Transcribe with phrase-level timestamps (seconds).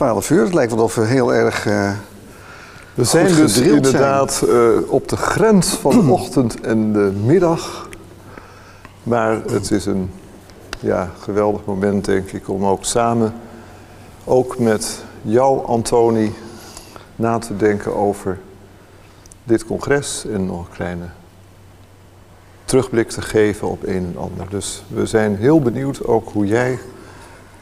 [0.00, 1.66] 12 uur, het lijkt wel of we heel erg.
[1.66, 1.92] Uh,
[2.94, 7.88] we zijn dus inderdaad uh, op de grens van de ochtend en de middag.
[9.02, 10.10] Maar het is een
[10.78, 13.34] ja, geweldig moment, denk ik, om ook samen,
[14.24, 16.34] ook met jou, Antoni,
[17.16, 18.38] na te denken over
[19.44, 21.08] dit congres en nog een kleine
[22.64, 24.46] terugblik te geven op een en ander.
[24.50, 26.78] Dus we zijn heel benieuwd ook hoe jij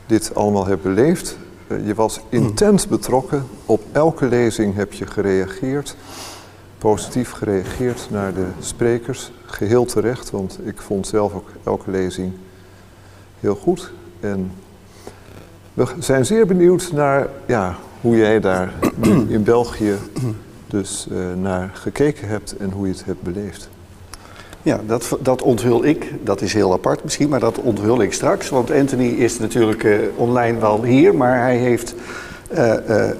[0.06, 1.36] dit allemaal hebt beleefd.
[1.68, 3.44] Eh, je was intens betrokken.
[3.66, 5.96] Op elke lezing heb je gereageerd.
[6.78, 9.30] Positief gereageerd naar de sprekers.
[9.44, 12.32] Geheel terecht, want ik vond zelf ook elke lezing
[13.40, 13.92] heel goed.
[14.20, 14.50] En
[15.74, 18.72] we zijn zeer benieuwd naar ja, hoe jij daar
[19.28, 19.94] in België
[20.66, 23.68] dus uh, naar gekeken hebt en hoe je het hebt beleefd.
[24.62, 26.12] Ja, dat, dat onthul ik.
[26.22, 28.48] Dat is heel apart misschien, maar dat onthul ik straks.
[28.48, 31.94] Want Anthony is natuurlijk uh, online wel hier, maar hij heeft
[32.56, 32.74] uh,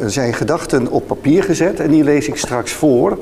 [0.07, 3.19] zijn gedachten op papier gezet en die lees ik straks voor.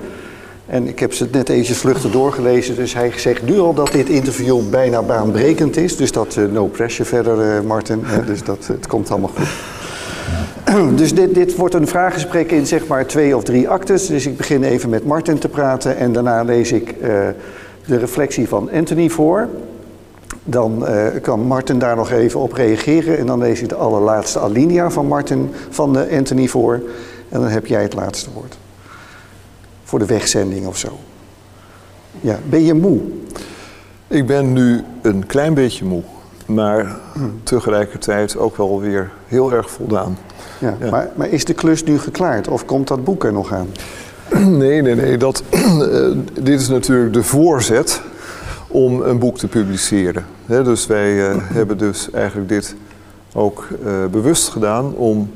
[0.66, 4.08] En ik heb ze net eventjes vluchtig doorgelezen, dus hij zegt nu al dat dit
[4.08, 5.96] interview bijna baanbrekend is.
[5.96, 8.04] Dus dat no pressure verder, Martin.
[8.26, 9.46] dus dat, het komt allemaal goed.
[10.96, 14.06] Dus dit, dit wordt een vraaggesprek in zeg maar twee of drie actes.
[14.06, 16.94] Dus ik begin even met Martin te praten en daarna lees ik
[17.86, 19.48] de reflectie van Anthony voor.
[20.44, 23.18] Dan uh, kan Martin daar nog even op reageren.
[23.18, 26.82] En dan lees ik de allerlaatste alinea van Martin van de Anthony voor.
[27.28, 28.58] En dan heb jij het laatste woord.
[29.84, 30.88] Voor de wegzending of zo.
[32.20, 33.00] Ja, ben je moe?
[34.08, 36.02] Ik ben nu een klein beetje moe.
[36.46, 36.96] Maar
[37.42, 40.18] tegelijkertijd ook wel weer heel erg voldaan.
[40.58, 40.90] Ja, ja.
[40.90, 42.48] Maar, maar is de klus nu geklaard?
[42.48, 43.68] Of komt dat boek er nog aan?
[44.62, 45.16] Nee, nee, nee.
[45.16, 48.02] Dat, uh, dit is natuurlijk de voorzet
[48.68, 50.26] om een boek te publiceren.
[50.46, 52.74] He, dus wij uh, hebben dus eigenlijk dit
[53.32, 55.30] ook uh, bewust gedaan om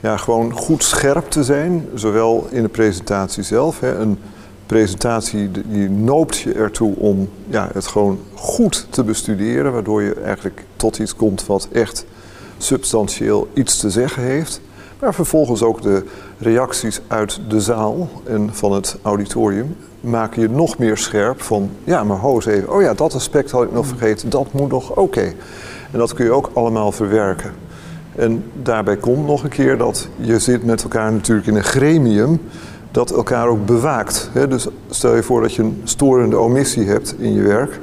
[0.00, 3.82] ja, gewoon goed scherp te zijn, zowel in de presentatie zelf.
[3.82, 4.18] Een
[4.66, 10.64] presentatie die noopt je ertoe om ja, het gewoon goed te bestuderen, waardoor je eigenlijk
[10.76, 12.04] tot iets komt wat echt
[12.58, 14.60] substantieel iets te zeggen heeft.
[15.00, 16.04] Maar vervolgens ook de
[16.38, 22.04] reacties uit de zaal en van het auditorium maken je nog meer scherp van, ja,
[22.04, 25.32] maar ho even, oh ja, dat aspect had ik nog vergeten, dat moet nog oké.
[25.90, 27.50] En dat kun je ook allemaal verwerken.
[28.16, 32.40] En daarbij komt nog een keer dat je zit met elkaar natuurlijk in een gremium
[32.90, 34.30] dat elkaar ook bewaakt.
[34.48, 37.80] Dus stel je voor dat je een storende omissie hebt in je werk,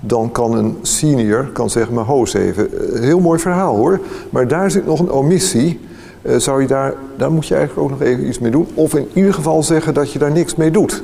[0.00, 2.68] dan kan een senior kan zeggen, maar ho eens even,
[3.00, 5.80] heel mooi verhaal hoor, maar daar zit nog een omissie
[6.22, 8.66] uh, zou je daar, daar moet je eigenlijk ook nog even iets mee doen.
[8.74, 11.02] Of in ieder geval zeggen dat je daar niks mee doet.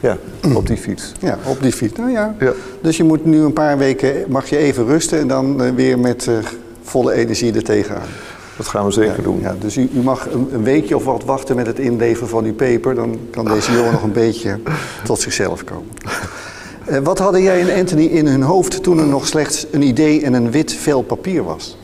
[0.00, 0.16] Ja,
[0.54, 1.12] op die fiets.
[1.20, 1.98] Ja, op die fiets.
[1.98, 2.34] Nou ja.
[2.40, 2.52] ja.
[2.80, 5.98] Dus je moet nu een paar weken, mag je even rusten en dan uh, weer
[5.98, 6.34] met uh,
[6.82, 8.08] volle energie er tegenaan.
[8.56, 9.40] Dat gaan we zeker ja, doen.
[9.40, 12.44] Ja, dus u, u mag een, een, weekje of wat wachten met het inleveren van
[12.44, 12.94] uw paper.
[12.94, 14.58] Dan kan deze jongen nog een beetje
[15.04, 15.88] tot zichzelf komen.
[16.90, 20.22] Uh, wat hadden jij en Anthony in hun hoofd toen er nog slechts een idee
[20.22, 21.76] en een wit vel papier was?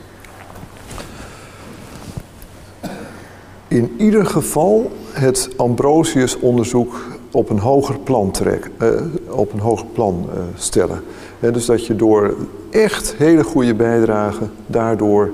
[3.70, 6.94] In ieder geval het Ambrosius-onderzoek
[7.30, 8.88] op een hoger plan, trek, uh,
[9.28, 11.02] op een hoger plan uh, stellen.
[11.40, 12.34] Dus dat je door
[12.70, 15.30] echt hele goede bijdragen daardoor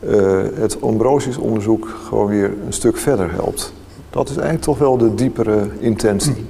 [0.00, 3.72] uh, het Ambrosius-onderzoek gewoon weer een stuk verder helpt.
[4.10, 6.46] Dat is eigenlijk toch wel de diepere intentie.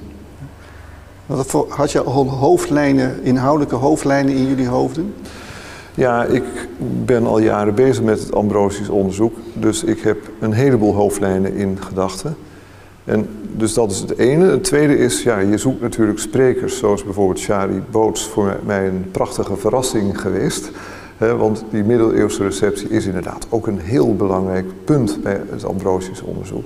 [1.67, 5.13] Had je hoofdlijnen, inhoudelijke hoofdlijnen in jullie hoofden?
[6.01, 6.43] Ja, ik
[7.05, 9.35] ben al jaren bezig met het Ambrosius onderzoek.
[9.53, 12.35] Dus ik heb een heleboel hoofdlijnen in gedachten.
[13.03, 14.45] En dus dat is het ene.
[14.45, 19.05] Het tweede is, ja, je zoekt natuurlijk sprekers, zoals bijvoorbeeld Shari Boots, voor mij een
[19.11, 20.71] prachtige verrassing geweest.
[21.17, 26.65] Want die middeleeuwse receptie is inderdaad ook een heel belangrijk punt bij het Ambrosius onderzoek.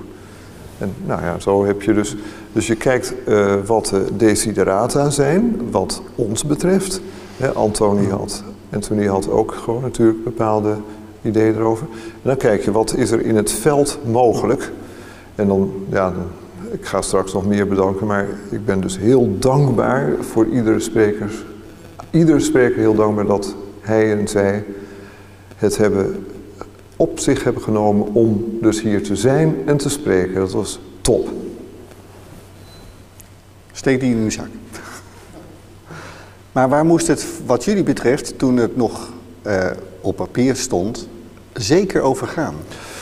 [0.77, 2.15] En nou ja, zo heb je dus.
[2.51, 7.01] Dus je kijkt uh, wat de desiderata zijn, wat ons betreft.
[7.37, 8.43] He, Antoni had
[8.75, 10.75] en hij had ook gewoon natuurlijk bepaalde
[11.21, 11.87] ideeën erover.
[11.93, 14.71] En dan kijk je, wat is er in het veld mogelijk?
[15.35, 16.13] En dan, ja,
[16.71, 21.31] ik ga straks nog meer bedanken, maar ik ben dus heel dankbaar voor iedere spreker.
[22.09, 24.63] Iedere spreker heel dankbaar dat hij en zij
[25.55, 26.25] het hebben
[26.95, 30.35] op zich hebben genomen om dus hier te zijn en te spreken.
[30.35, 31.29] Dat was top.
[33.71, 34.47] Steek die in uw zak.
[36.55, 39.09] Maar waar moest het, wat jullie betreft, toen het nog
[39.47, 39.65] uh,
[40.01, 41.07] op papier stond,
[41.53, 42.55] zeker over gaan?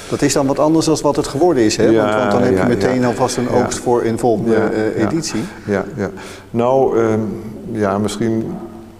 [0.10, 1.86] Dat is dan wat anders dan wat het geworden is, hè?
[1.86, 3.08] Ja, want, want, dan heb je meteen ja.
[3.08, 5.44] alvast een oogst voor in volgende uh, editie.
[5.66, 6.10] Ja, ja.
[6.52, 7.42] Nou, um,
[7.72, 8.44] ja, misschien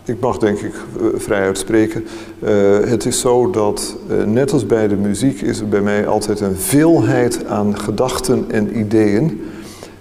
[0.06, 2.06] ik mag denk ik uh, vrij uitspreken.
[2.44, 2.50] Uh,
[2.80, 6.40] het is zo dat, uh, net als bij de muziek, is er bij mij altijd
[6.40, 9.42] een veelheid aan gedachten en ideeën.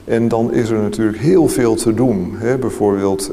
[0.04, 2.34] En dan is er natuurlijk heel veel te doen.
[2.36, 2.58] Hè?
[2.58, 3.30] Bijvoorbeeld,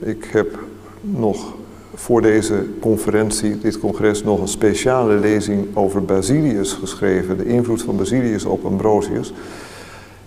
[0.00, 0.58] ik heb
[1.00, 1.54] nog
[1.94, 7.36] voor deze conferentie, dit congres, nog een speciale lezing over Basilius geschreven.
[7.36, 9.32] De invloed van Basilius op Ambrosius.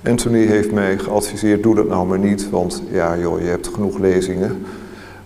[0.05, 3.99] Anthony heeft mij geadviseerd, doe dat nou maar niet, want ja joh, je hebt genoeg
[3.99, 4.65] lezingen.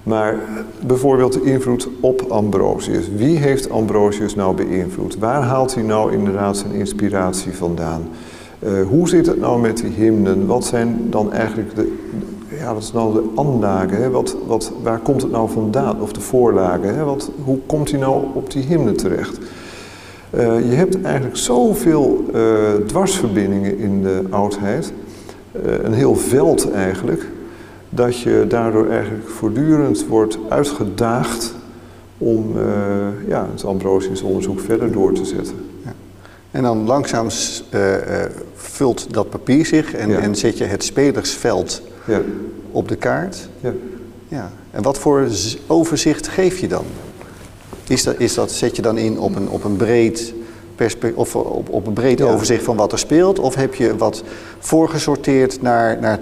[0.04, 0.36] Maar
[0.86, 3.10] bijvoorbeeld de invloed op Ambrosius.
[3.16, 5.18] Wie heeft Ambrosius nou beïnvloed?
[5.18, 8.08] Waar haalt hij nou inderdaad zijn inspiratie vandaan?
[8.60, 10.46] Uh, hoe zit het nou met die hymnen?
[10.46, 11.98] Wat zijn dan eigenlijk de,
[12.58, 13.98] ja, wat is nou de anlagen?
[13.98, 14.10] Hè?
[14.10, 16.02] Wat, wat, waar komt het nou vandaan?
[16.02, 16.96] Of de voorlagen?
[16.96, 17.04] Hè?
[17.04, 19.38] Wat, hoe komt hij nou op die hymnen terecht?
[20.36, 22.42] Uh, je hebt eigenlijk zoveel uh,
[22.86, 24.94] dwarsverbindingen in de oudheid.
[25.84, 27.26] een heel veld eigenlijk
[27.90, 31.56] dat je daardoor eigenlijk voortdurend wordt uitgedaagd
[32.18, 32.56] om
[33.28, 35.56] ja, het Ambrosius onderzoek verder door te zetten.
[35.84, 35.94] Ja.
[36.52, 37.28] En dan langzaam
[38.56, 40.20] vult dat papier zich en, ja.
[40.20, 42.22] en zet je het spelersveld ja.
[42.72, 43.50] op de kaart.
[43.60, 43.74] Ja.
[44.28, 44.52] Ja.
[44.72, 45.28] En wat voor
[45.68, 46.86] overzicht geef je dan?
[47.88, 50.34] Is dat, is dat, zet je dan in op een, op een breed
[51.16, 53.40] of op, op een breed overzicht van wat er speelt?
[53.40, 54.24] Of heb je wat
[54.60, 56.20] voorgesorteerd naar, naar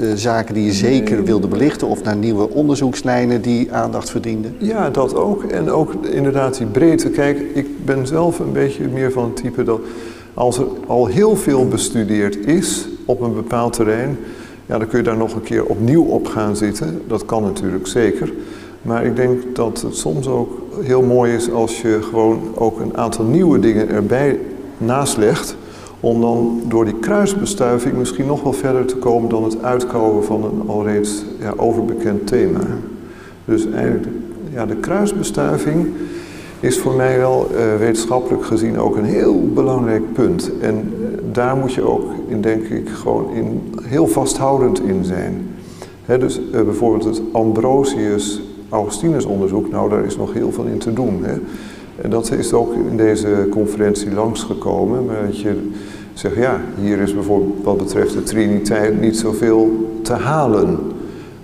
[0.00, 4.56] uh, zaken die je zeker wilde belichten of naar nieuwe onderzoekslijnen die aandacht verdienden?
[4.58, 5.44] Ja, dat ook.
[5.44, 7.08] En ook inderdaad die breedte.
[7.10, 9.80] Kijk, ik ben zelf een beetje meer van het type dat
[10.34, 14.18] als er al heel veel bestudeerd is op een bepaald terrein,
[14.66, 17.02] ja, dan kun je daar nog een keer opnieuw op gaan zitten.
[17.06, 18.32] Dat kan natuurlijk zeker.
[18.82, 20.50] Maar ik denk dat het soms ook
[20.82, 24.38] heel mooi is als je gewoon ook een aantal nieuwe dingen erbij
[24.78, 25.56] naslegt
[26.00, 30.44] om dan door die kruisbestuiving misschien nog wel verder te komen dan het uitkomen van
[30.44, 32.60] een alreeds ja, overbekend thema.
[33.44, 34.06] Dus eigenlijk,
[34.52, 35.86] ja, de kruisbestuiving
[36.66, 40.50] is voor mij wel uh, wetenschappelijk gezien ook een heel belangrijk punt.
[40.60, 45.48] En uh, daar moet je ook, in, denk ik, gewoon in, heel vasthoudend in zijn.
[46.06, 51.24] Dus uh, bijvoorbeeld het Ambrosius-Augustinus onderzoek, nou daar is nog heel veel in te doen.
[51.24, 51.34] Hè.
[52.02, 55.04] En dat is ook in deze conferentie langsgekomen.
[55.04, 55.70] Maar dat je
[56.12, 60.78] zegt, ja, hier is bijvoorbeeld wat betreft de Triniteit niet zoveel te halen.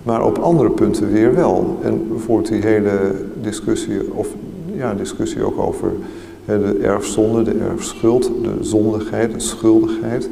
[0.03, 1.79] Maar op andere punten weer wel.
[1.83, 4.29] En bijvoorbeeld die hele discussie, of
[4.83, 5.93] ja, discussie ook over
[6.45, 10.29] de erfzonde, de erfschuld, de zondigheid, de schuldigheid.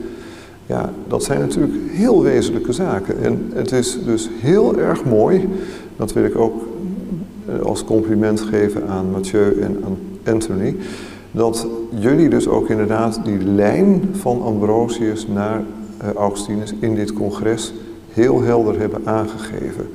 [0.66, 3.22] Ja, dat zijn natuurlijk heel wezenlijke zaken.
[3.22, 5.48] En het is dus heel erg mooi,
[5.96, 6.62] dat wil ik ook
[7.46, 9.98] eh, als compliment geven aan Mathieu en aan
[10.34, 10.76] Anthony,
[11.30, 11.66] dat
[11.98, 15.62] jullie dus ook inderdaad die lijn van Ambrosius naar
[16.02, 17.72] uh, Augustinus in dit congres
[18.12, 19.88] heel helder hebben aangegeven.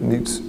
[0.00, 0.42] Niet,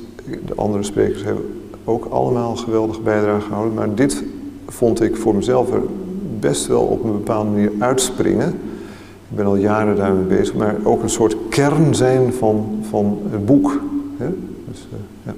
[0.45, 1.45] de andere sprekers hebben
[1.85, 4.23] ook allemaal geweldige bijdrage gehouden, maar dit
[4.67, 5.81] vond ik voor mezelf er
[6.39, 8.47] best wel op een bepaalde manier uitspringen.
[9.29, 13.45] Ik ben al jaren daarmee bezig, maar ook een soort kern zijn van, van het
[13.45, 13.79] boek.
[14.17, 14.27] Hè?
[14.67, 15.33] Dus, uh, ja.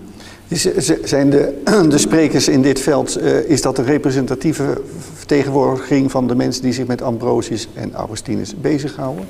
[1.03, 4.81] Zijn de, de sprekers in dit veld, uh, is dat een representatieve
[5.13, 9.25] vertegenwoordiging van de mensen die zich met Ambrosius en Augustinus bezighouden?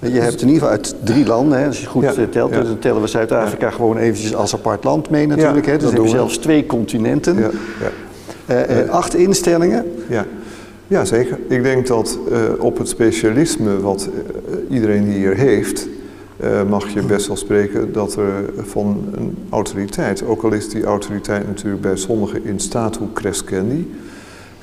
[0.00, 2.50] Je hebt in ieder geval uit drie landen, hè, als je goed ja, eh, telt,
[2.50, 2.62] ja.
[2.62, 3.72] dan tellen we Zuid-Afrika ja.
[3.72, 5.66] gewoon eventjes als apart land mee natuurlijk.
[5.66, 5.78] hè.
[5.78, 9.84] Dus zelfs twee continenten, uh, uh, acht instellingen.
[10.08, 10.26] Ja.
[10.86, 11.38] ja, zeker.
[11.48, 12.18] Ik denk dat
[12.58, 14.08] op het specialisme wat
[14.68, 15.88] iedereen hier heeft,
[16.68, 21.46] mag je best wel spreken dat er van een autoriteit, ook al is die autoriteit
[21.46, 23.94] natuurlijk bij sommigen in statu crescendi,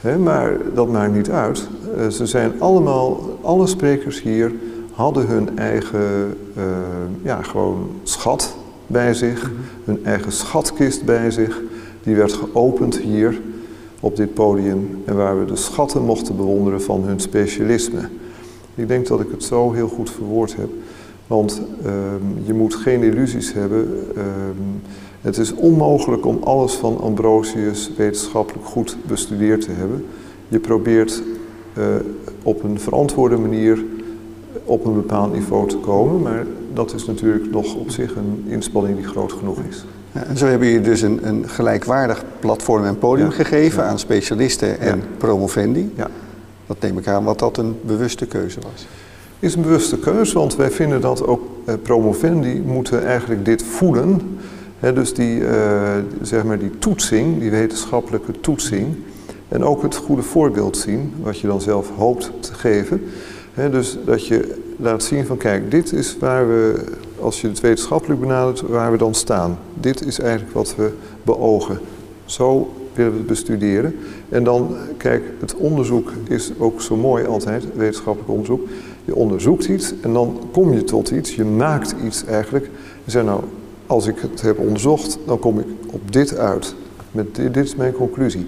[0.01, 1.67] hè, maar dat maakt niet uit.
[2.10, 4.51] Ze zijn allemaal, alle sprekers hier
[4.98, 6.63] hadden hun eigen, uh,
[7.22, 8.56] ja, gewoon schat
[8.88, 9.66] bij zich, mm -hmm.
[9.84, 11.62] hun eigen schatkist bij zich.
[12.04, 13.42] Die werd geopend hier
[14.00, 18.10] op dit podium en waar we de schatten mochten bewonderen van hun specialisme.
[18.75, 20.70] Ik denk dat ik het zo heel goed verwoord heb.
[21.27, 23.80] Want um, je moet geen illusies hebben.
[24.18, 24.82] Um,
[25.22, 30.06] het is onmogelijk om alles van Ambrosius wetenschappelijk goed bestudeerd te hebben.
[30.48, 31.24] Je probeert
[31.77, 31.86] uh,
[32.44, 33.84] op een verantwoorde manier
[34.67, 38.95] op een bepaald niveau te komen, maar dat is natuurlijk nog op zich een inspanning
[38.95, 39.86] die groot genoeg is.
[40.12, 43.89] Ja, en zo hebben jullie dus een, een, gelijkwaardig platform en podium ja, gegeven ja.
[43.89, 45.91] aan specialisten en promovendi.
[45.95, 46.07] Ja.
[46.65, 48.88] Dat neem ik aan wat dat een bewuste keuze was
[49.39, 54.39] is een bewuste keuze, want wij vinden dat ook eh, promovendi moeten eigenlijk dit voelen.
[54.79, 55.50] He, dus die, uh,
[56.21, 58.95] zeg maar die toetsing, die wetenschappelijke toetsing.
[59.47, 63.01] En ook het goede voorbeeld zien, wat je dan zelf hoopt te geven.
[63.72, 66.84] Dus dat je laat zien van kijk, dit is waar we
[67.20, 69.60] als je het wetenschappelijk benadert, waar we dan staan.
[69.74, 70.92] Dit is eigenlijk wat we
[71.24, 71.80] beogen.
[72.26, 73.96] Zo willen we het bestuderen.
[74.30, 78.68] En dan, kijk, het onderzoek is ook zo mooi altijd, wetenschappelijk onderzoek.
[79.06, 82.70] Je onderzoekt iets en dan kom je tot iets, je maakt iets eigenlijk.
[83.04, 83.42] Je zegt nou,
[83.88, 86.76] als ik het heb onderzocht, dan kom ik op dit uit.
[87.12, 88.46] Met dit, dit is mijn conclusie.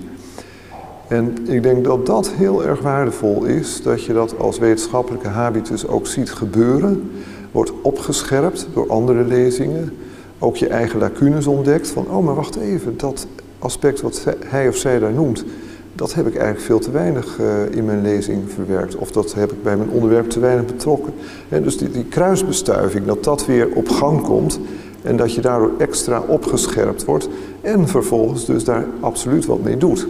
[1.09, 5.87] En ik denk dat dat heel erg waardevol is, dat je dat als wetenschappelijke habitus
[5.87, 7.11] ook ziet gebeuren,
[7.51, 9.93] wordt opgescherpt door andere lezingen,
[10.39, 13.27] ook je eigen lacunes ontdekt van, oh maar wacht even, dat
[13.59, 15.45] aspect wat hij of zij daar noemt,
[15.93, 18.95] dat heb ik eigenlijk veel te weinig uh, in mijn lezing verwerkt.
[18.95, 21.13] Of dat heb ik bij mijn onderwerp te weinig betrokken.
[21.49, 24.59] En dus die, die, kruisbestuiving, dat dat weer op gang komt
[25.01, 27.29] en dat je daardoor extra opgescherpt wordt
[27.61, 30.07] en vervolgens dus daar absoluut wat mee doet.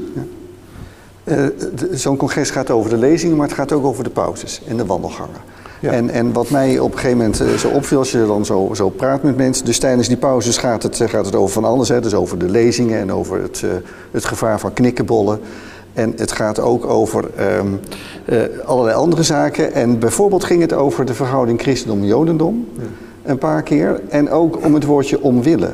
[1.29, 1.45] Uh,
[1.91, 4.86] Zo'n congres gaat over de lezingen, maar het gaat ook over de pauzes en de
[4.86, 5.57] wandelgangen.
[5.79, 5.91] Ja.
[5.91, 8.69] En, en wat mij op een gegeven moment uh, zo opviel, als je dan zo,
[8.74, 11.89] zo praat met mensen, dus tijdens die pauzes gaat het, gaat het over van alles.
[11.89, 12.01] Hè?
[12.01, 13.71] Dus over de lezingen en over het, uh,
[14.12, 15.39] het gevaar van knikkenbollen.
[15.93, 17.25] En het gaat ook over
[17.57, 17.79] um,
[18.25, 19.74] uh, allerlei andere zaken.
[19.74, 22.67] En bijvoorbeeld ging het over de verhouding christendom-jodendom.
[22.77, 22.83] Ja.
[23.24, 24.01] Een paar keer.
[24.09, 25.69] En ook om het woordje omwille.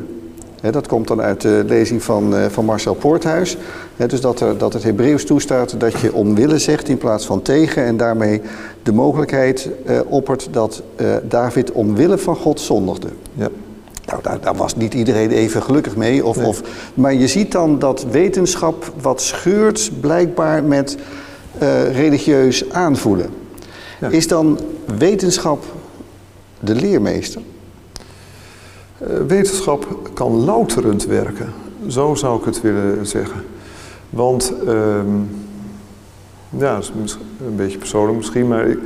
[0.71, 3.57] Dat komt dan uit de lezing van, uh, van Marcel Poorthuis.
[3.95, 7.83] Dus dat, er, dat het Hebreeuws toestaat dat je omwille zegt in plaats van tegen.
[7.83, 8.41] En daarmee
[8.83, 13.07] de mogelijkheid uh, oppert dat uh, David omwille van God zondigde.
[13.33, 13.49] Ja.
[14.05, 16.25] Nou, daar, daar, was niet iedereen even gelukkig mee.
[16.25, 16.47] Of, nee.
[16.47, 16.61] of,
[16.93, 20.97] maar je ziet dan dat wetenschap wat scheurt blijkbaar met
[21.91, 23.29] religieus aanvoelen.
[23.99, 24.09] Ja.
[24.09, 24.59] Is dan
[24.97, 25.63] wetenschap
[26.59, 27.41] de leermeester?
[29.01, 31.53] Uh, wetenschap kan louterend werken.
[31.87, 33.43] Zo zou ik het willen zeggen.
[34.09, 34.73] Want, uh,
[36.49, 38.77] ja, dat is een beetje persoonlijk misschien, maar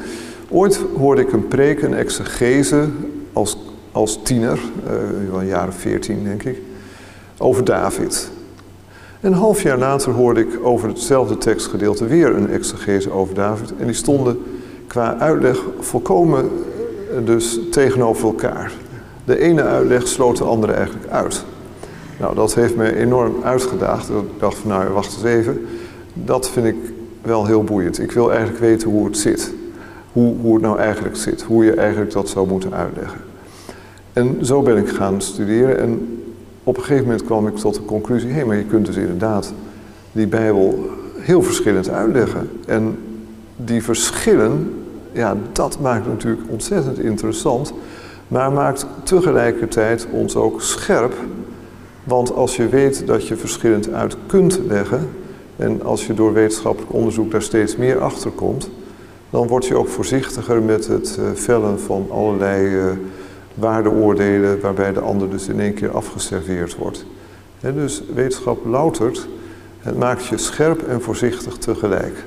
[0.49, 2.87] ooit hoorde ik een preek, een exegese,
[3.33, 3.57] als,
[3.91, 6.61] als tiener, uh, wel een jaar veertien denk ik,
[7.37, 8.31] over David.
[9.21, 13.73] Een half jaar later hoorde ik over hetzelfde tekstgedeelte weer een exegese over David.
[13.79, 14.39] En die stonden
[14.87, 16.49] qua uitleg volkomen
[17.25, 18.71] dus tegenover elkaar.
[19.29, 21.45] De ene uitleg sloot de andere eigenlijk uit.
[22.19, 24.09] Nou, dat heeft me enorm uitgedaagd.
[24.09, 25.65] Ik dacht van, nou, wacht eens even.
[26.13, 26.75] Dat vind ik
[27.21, 27.99] wel heel boeiend.
[27.99, 29.53] Ik wil eigenlijk weten hoe het zit.
[30.11, 31.41] Hoe, het nou eigenlijk zit.
[31.41, 33.19] Hoe je eigenlijk dat zou moeten uitleggen.
[34.13, 35.79] En zo ben ik gaan studeren.
[35.79, 36.21] En
[36.63, 38.29] op een gegeven moment kwam ik tot de conclusie...
[38.29, 39.53] hé, hey, maar je kunt dus inderdaad
[40.11, 42.49] die Bijbel heel verschillend uitleggen.
[42.65, 42.97] En
[43.55, 44.73] die verschillen,
[45.11, 47.73] ja, dat maakt natuurlijk ontzettend interessant...
[48.29, 51.13] maar maakt tegelijkertijd ons ook scherp...
[52.03, 55.09] Want als je weet dat je verschillend uit kunt leggen,
[55.55, 58.69] en als je door wetenschappelijk onderzoek daar steeds meer achter komt,
[59.29, 62.85] dan word je ook voorzichtiger met het uh, vellen van allerlei uh,
[63.53, 67.05] waardeoordelen waarbij de ander dus in één keer afgeserveerd wordt.
[67.61, 69.27] En dus wetenschap loutert,
[69.79, 72.23] het maakt je scherp en voorzichtig tegelijk.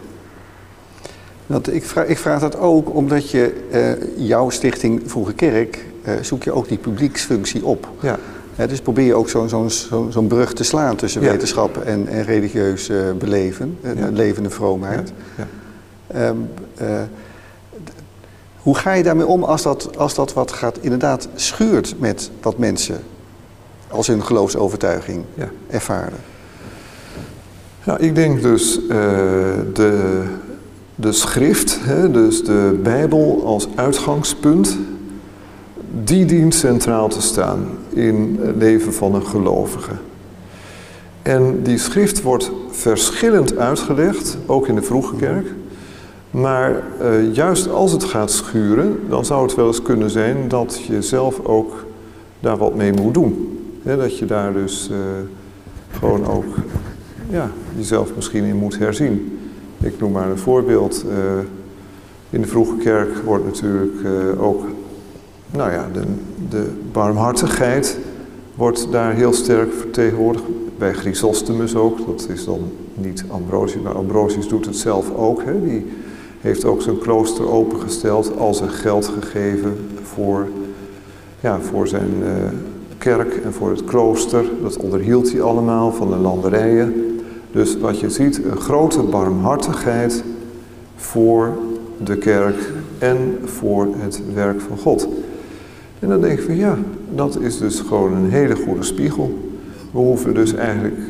[1.47, 5.85] Want ik, vraag, ik vraag dat ook omdat je uh, jouw stichting Vroege Kerk,
[6.21, 7.89] zoek je ook die publieksfunctie op.
[8.01, 8.19] Ja.
[8.55, 11.31] He, dus probeer je ook zo'n zo zo zo brug te slaan tussen ja.
[11.31, 14.09] wetenschap en, en religieus uh, beleven, ja.
[14.11, 15.13] levende vroomheid.
[15.37, 16.29] Ja.
[16.29, 16.49] Um,
[16.83, 16.89] uh,
[18.57, 22.59] hoe ga je daarmee om als dat, als dat wat gaat inderdaad schuurt met wat
[22.59, 23.01] mensen
[23.89, 25.25] als hun geloofsovertuiging
[25.71, 26.19] ervaren?
[27.85, 28.81] Ja, ik denk dus
[29.73, 30.23] de,
[30.95, 34.79] de schrift, hè, dus de Bijbel als uitgangspunt,
[36.05, 39.93] die dient centraal te staan in het leven van een gelovige.
[41.23, 45.47] En die schrift wordt verschillend uitgelegd, ook in de vroege kerk.
[46.31, 50.83] Maar uh, juist als het gaat schuren, dan zou het wel eens kunnen zijn dat
[50.87, 51.85] je zelf ook
[52.41, 53.59] daar wat mee moet doen.
[53.83, 54.97] Dat je daar dus uh,
[55.99, 56.55] gewoon ook
[57.31, 59.39] ja, jezelf misschien in moet herzien.
[59.81, 61.05] Ik noem maar een voorbeeld.
[61.09, 61.15] Uh,
[62.31, 64.07] in de vroege kerk wordt natuurlijk
[64.39, 64.65] ook
[65.53, 65.87] nou ja,
[66.49, 67.99] de, barmhartigheid
[68.55, 70.45] wordt daar heel sterk vertegenwoordigd.
[70.79, 72.61] Bij Chrysostomus ook, dat is dan
[72.95, 75.43] niet Ambrosius, maar Ambrosius doet het zelf ook.
[75.45, 75.63] Hè.
[75.63, 75.87] Die
[76.41, 80.47] heeft ook zijn klooster opengesteld, al zijn geld gegeven voor,
[81.41, 82.29] ja, voor zijn uh,
[82.99, 84.45] kerk en voor het klooster.
[84.63, 87.21] Dat onderhield hij allemaal van de landerijen.
[87.53, 90.25] Dus wat je ziet, een grote barmhartigheid
[90.97, 91.53] voor
[92.05, 95.09] de kerk en voor het werk van God.
[96.03, 96.79] En dan denk ik van ja,
[97.15, 99.39] dat is dus gewoon een hele goede spiegel.
[99.91, 101.01] We hoeven dus eigenlijk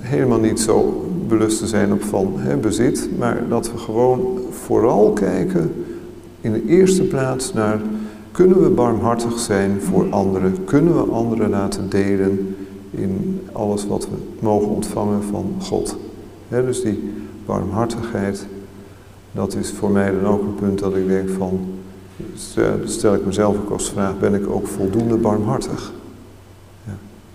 [0.00, 5.12] helemaal niet zo belust te zijn op van hè, bezit, maar dat we gewoon vooral
[5.12, 5.72] kijken
[6.40, 7.80] in de eerste plaats naar
[8.36, 10.64] Kunnen we barmhartig zijn voor anderen?
[10.64, 12.56] Kunnen we anderen laten delen
[12.90, 15.96] in alles wat we mogen ontvangen van God?
[16.48, 17.12] dus die
[17.46, 18.46] barmhartigheid,
[19.32, 21.60] dat is voor mij dan ook een punt dat ik denk van,
[22.84, 25.92] stel ik mezelf ook als vraag, ben ik ook voldoende barmhartig?
[26.84, 26.92] Ja.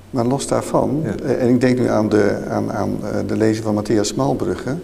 [0.09, 3.65] Maar los daarvan, eh, en ik denk nu aan de, aan, aan eh, de lezing
[3.65, 4.75] van Matthias Smalbrugge,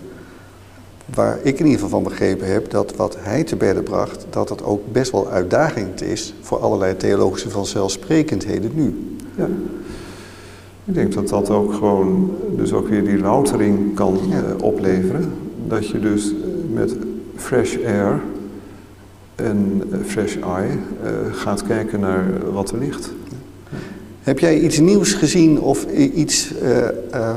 [1.13, 4.49] waar ik in ieder geval van begrepen heb dat wat hij te bedden bracht, dat
[4.49, 9.17] het ook best wel uitdagend is voor allerlei theologische vanzelfsprekendheden nu.
[9.35, 9.47] Ja.
[10.85, 15.33] Ik denk dat dat ook gewoon, dus ook weer die loutering kan eh, opleveren.
[15.67, 16.33] Dat je dus
[16.73, 16.95] met
[17.35, 18.21] fresh air
[19.38, 23.12] en fresh eye uh, gaat kijken naar wat er ligt.
[24.22, 27.36] Heb jij iets nieuws gezien of iets uh,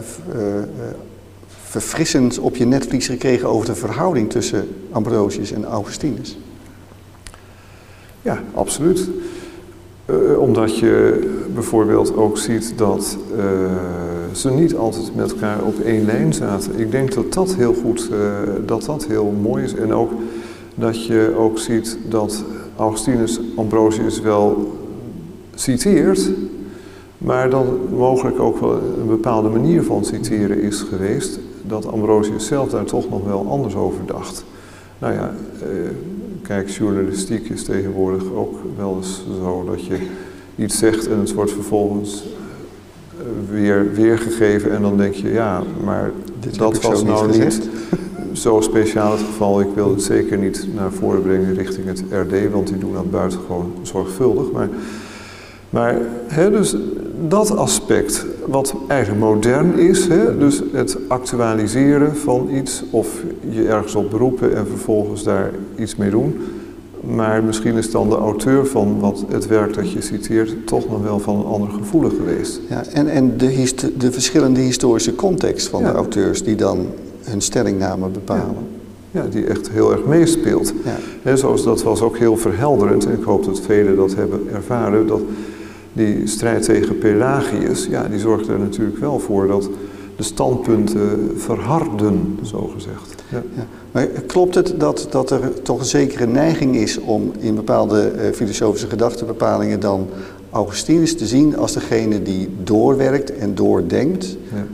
[1.48, 6.38] verfrissend op je netvlies gekregen over de verhouding tussen Ambrosius en Augustinus?
[8.22, 9.08] Ja, absoluut.
[10.06, 11.20] Uh, omdat je
[11.54, 13.44] bijvoorbeeld ook ziet dat uh,
[14.32, 16.78] ze niet altijd met elkaar op één lijn zaten.
[16.78, 18.18] Ik denk dat dat heel goed, uh,
[18.66, 19.74] dat dat heel mooi is.
[19.74, 20.10] En ook
[20.80, 22.44] dat je ook ziet dat
[22.76, 24.78] Augustinus Ambrosius wel
[25.54, 26.30] citeert,
[27.18, 32.70] maar dan mogelijk ook wel een bepaalde manier van citeren is geweest dat Ambrosius zelf
[32.70, 34.44] daar toch nog wel anders over dacht.
[34.98, 35.68] Nou ja, eh,
[36.42, 39.98] kijk, journalistiek is tegenwoordig ook wel eens zo dat je
[40.56, 42.24] iets zegt en het wordt vervolgens
[43.18, 47.68] eh, weer weergegeven en dan denk je, ja, maar Dit dat was nou niet
[48.32, 49.60] zo speciaal het geval.
[49.60, 53.10] Ik wil het zeker niet naar voren brengen richting het RD, want die doen dat
[53.10, 54.50] buitengewoon zorgvuldig.
[54.52, 54.68] Maar
[55.70, 56.76] maar hè, dus
[57.28, 63.94] dat aspect, wat eigenlijk modern is, hè, dus het actualiseren van iets of je ergens
[63.94, 66.36] op beroepen en vervolgens daar iets mee doen.
[67.00, 71.02] Maar misschien is dan de auteur van wat, het werk dat je citeert toch nog
[71.02, 72.60] wel van een ander gevoelig geweest.
[72.68, 76.86] Ja, en en de, de verschillende historische context van de auteurs die dan
[77.22, 78.66] hun stellingname bepalen.
[79.10, 79.26] Ja.
[79.30, 80.72] die echt heel erg meespeelt.
[81.24, 81.36] Ja.
[81.36, 85.20] zoals dat was ook heel verhelderend, en ik hoop dat velen dat hebben ervaren, dat
[85.92, 89.68] die strijd tegen Pelagius, ja, die zorgde er natuurlijk wel voor dat
[90.16, 93.22] de standpunten verharden, zo gezegd.
[93.28, 93.42] Ja.
[93.56, 93.66] ja.
[93.90, 98.32] Maar klopt het dat, dat er toch een zekere neiging is om in bepaalde uh,
[98.32, 100.06] filosofische gedachtenbepalingen dan
[100.50, 104.66] Augustinus te zien als degene die doorwerkt en doordenkt ja.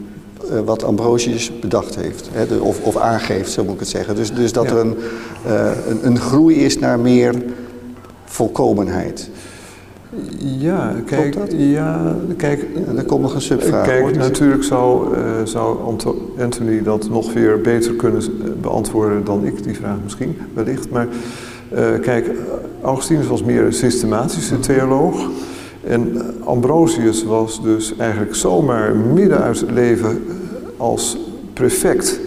[0.52, 4.14] Uh, wat Ambrosius bedacht heeft, hè, de, of, of aangeeft, zo moet ik het zeggen.
[4.14, 4.96] Dus, dus dat er een,
[5.46, 7.34] uh, een, een groei is naar meer
[8.24, 9.30] volkomenheid.
[10.38, 13.86] Ja, kijk, ja, kijk, er komt nog een subvraag.
[13.86, 15.78] Kijk, natuurlijk zou, uh, zou
[16.38, 18.22] Anthony dat nog weer beter kunnen
[18.60, 20.90] beantwoorden dan ik, die vraag misschien, wellicht.
[20.90, 21.06] Maar
[22.00, 22.30] kijk,
[22.82, 25.28] Augustinus was meer een systematische theoloog.
[25.86, 30.24] En Ambrosius was dus eigenlijk zomaar midden uit het leven
[30.76, 31.16] als
[31.52, 32.20] prefect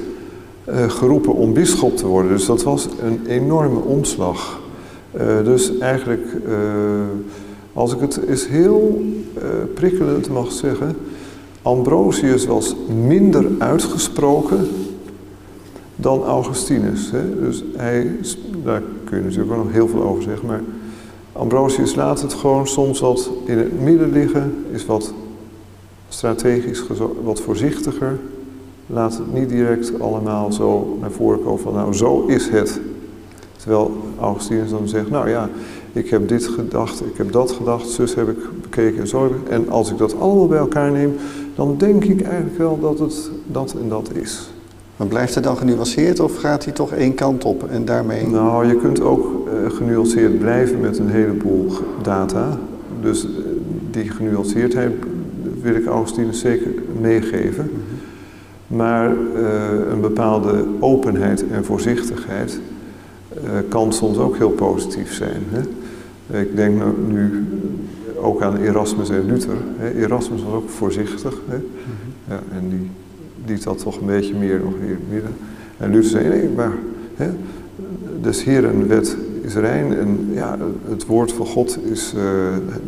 [0.69, 2.31] uh, geroepen om bisschop te worden.
[2.31, 4.59] Dus dat was een enorme omslag.
[5.43, 6.25] dus eigenlijk
[7.73, 9.05] als ik het eens heel
[9.73, 10.95] prikkelend mag zeggen,
[11.61, 12.75] Ambrosius was
[13.07, 14.67] minder uitgesproken
[15.95, 17.11] dan Augustinus.
[17.41, 18.15] Dus hij,
[18.63, 20.61] daar kun je natuurlijk ook nog heel veel over zeggen, maar
[21.39, 25.13] Ambrosius laat het gewoon soms wat in het midden liggen, is wat
[26.09, 26.83] strategisch,
[27.23, 28.19] wat voorzichtiger.
[28.87, 32.79] Laat het niet direct allemaal zo naar voren komen van nou zo is het.
[33.57, 35.49] Terwijl Augustinus dan zegt, nou ja,
[35.93, 39.31] ik heb dit gedacht, ik heb dat gedacht, zus heb ik bekeken en zo.
[39.49, 41.15] En als ik dat allemaal bij elkaar neem,
[41.55, 44.49] dan denk ik eigenlijk wel dat het dat en dat is.
[44.99, 48.27] Maar blijft het dan genuanceerd of gaat hij toch één kant op en daarmee...
[48.27, 52.57] Nou, je kunt ook uh, genuanceerd blijven met een heleboel data.
[53.01, 53.31] Dus uh,
[53.91, 54.91] die genuanceerdheid
[55.61, 57.71] wil ik Augustinus zeker meegeven.
[58.67, 62.59] Maar uh, een bepaalde openheid en voorzichtigheid
[63.69, 65.43] kan soms ook heel positief zijn.
[65.49, 66.39] Hè?
[66.39, 67.47] Ik denk nou nu
[68.21, 69.57] ook aan Erasmus en Luther.
[69.95, 71.41] Erasmus was ook voorzichtig.
[71.47, 71.57] Hè?
[71.57, 71.63] Mhm.
[72.27, 72.89] ja, en die
[73.49, 75.31] liet dat toch een beetje meer nog hier midden.
[75.77, 76.71] En Luther zei, nee, maar
[77.15, 77.29] hè,
[78.21, 80.57] des Heeren wet is rein en ja,
[80.89, 82.21] het woord van God is uh,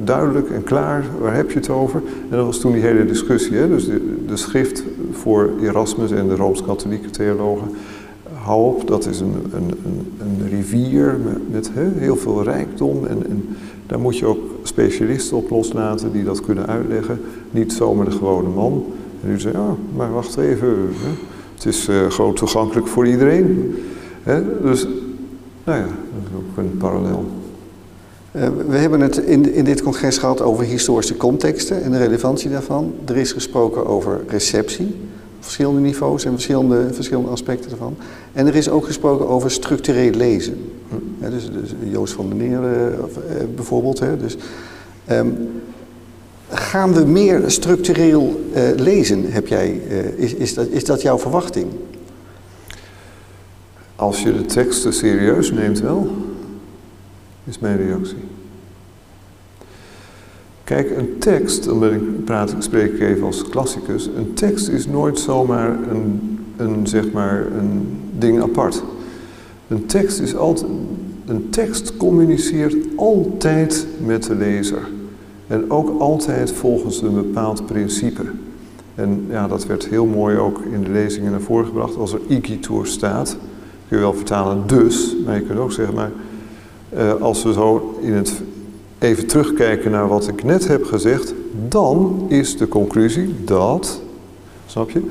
[0.04, 1.04] duidelijk en klaar.
[1.20, 2.02] Waar heb je het over?
[2.30, 3.58] En dat was toen die hele discussie.
[3.58, 3.68] Hè?
[3.68, 3.86] Dus
[4.28, 7.68] de, schrift voor Erasmus en de Rooms-Katholieke theologen
[8.34, 13.06] hou op, dat is een, een, een, een rivier met, met heel veel rijkdom.
[13.06, 13.56] En, en,
[13.88, 17.22] daar moet je ook specialisten op loslaten die dat kunnen uitleggen.
[17.52, 18.86] Niet zomaar de gewone man.
[19.24, 20.68] En u zei, ja, maar wacht even.
[20.68, 21.10] Hè.
[21.54, 23.76] Het is uh, gewoon toegankelijk voor iedereen.
[24.24, 24.62] Hè.
[24.62, 24.88] Dus,
[25.64, 27.26] nou ja, dat is ook een parallel.
[28.32, 32.50] Uh, we hebben het in, in dit congres gehad over historische contexten en de relevantie
[32.50, 32.94] daarvan.
[33.06, 34.96] Er is gesproken over receptie,
[35.40, 37.96] verschillende niveaus en verschillende, verschillende aspecten daarvan.
[38.34, 40.72] En er is ook gesproken over structureel lezen.
[40.90, 41.30] Hm.
[41.30, 42.98] dus, dus, Joost van der Neer uh,
[43.56, 44.00] bijvoorbeeld.
[44.00, 44.38] Hè, dus,
[45.12, 45.50] um,
[46.52, 49.70] gaan we meer structureel uh, lezen, heb jij,
[50.16, 51.68] is, is, dat, is dat jouw verwachting?
[53.96, 56.12] Als je de teksten serieus neemt wel,
[57.44, 58.18] is mijn reactie.
[60.64, 65.20] Kijk, een tekst, omdat ik praat, ik spreek even als klassicus, een tekst is nooit
[65.20, 68.84] zomaar een, een, zeg maar, een ding apart.
[69.68, 70.70] Een tekst is altijd,
[71.26, 74.82] een tekst communiceert altijd met de lezer.
[75.52, 78.22] En ook altijd volgens een bepaald principe.
[78.96, 81.98] En ja, dat werd heel mooi ook in de lezingen naar voren gebracht.
[81.98, 83.38] Als er igitur staat,
[83.88, 86.12] kun je wel vertalen dus, maar je kunt ook zeggen, maar
[86.98, 88.42] uh, als we zo in het
[89.00, 91.34] even terugkijken naar wat ik net heb gezegd,
[91.68, 94.02] dan is de conclusie dat,
[94.66, 95.02] snap je?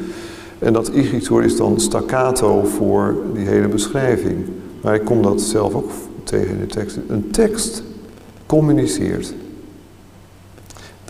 [0.58, 4.36] En dat igitur is dan staccato voor die hele beschrijving.
[4.80, 5.90] Maar ik kom dat zelf ook
[6.24, 6.98] tegen in de tekst.
[7.08, 7.82] Een tekst
[8.46, 9.34] communiceert.